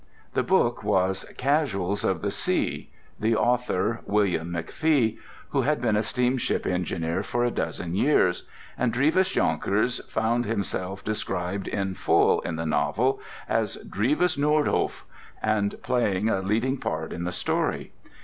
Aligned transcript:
The 0.33 0.41
book 0.41 0.83
was 0.83 1.31
"Casuals 1.37 2.03
of 2.03 2.21
the 2.21 2.31
Sea," 2.31 2.89
the 3.19 3.35
author, 3.35 4.01
William 4.07 4.47
McFee, 4.49 5.19
who 5.49 5.61
had 5.61 5.79
been 5.79 5.95
a 5.95 6.01
steamship 6.01 6.65
engineer 6.65 7.21
for 7.21 7.45
a 7.45 7.51
dozen 7.51 7.93
years; 7.93 8.47
and 8.79 8.91
Drevis 8.91 9.31
Jonkers 9.31 10.01
found 10.09 10.45
himself 10.45 11.03
described 11.03 11.67
in 11.67 11.93
full 11.93 12.39
in 12.41 12.55
the 12.55 12.65
novel 12.65 13.21
as 13.47 13.75
"Drevis 13.87 14.37
Noordhof," 14.39 15.03
and 15.39 15.79
playing 15.83 16.29
a 16.29 16.41
leading 16.41 16.77
part 16.77 17.13
in 17.13 17.23
the 17.23 17.31
story. 17.31 17.91